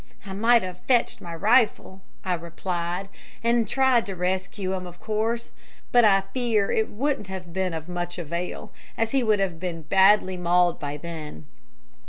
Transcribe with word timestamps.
"'I 0.25 0.33
might 0.33 0.63
have 0.63 0.79
fetched 0.87 1.21
my 1.21 1.35
rifle,' 1.35 2.01
I 2.25 2.33
replied, 2.33 3.07
'and 3.43 3.67
tried 3.67 4.07
to 4.07 4.15
rescue 4.15 4.73
him, 4.73 4.87
of 4.87 4.99
course. 4.99 5.53
But 5.91 6.03
I 6.05 6.21
fear 6.33 6.71
it 6.71 6.89
wouldn't 6.89 7.27
have 7.27 7.53
been 7.53 7.75
of 7.75 7.87
much 7.87 8.17
avail, 8.17 8.71
as 8.97 9.11
he 9.11 9.21
would 9.21 9.39
have 9.39 9.59
been 9.59 9.83
badly 9.83 10.37
mauled 10.37 10.79
by 10.79 10.97
then.' 10.97 11.45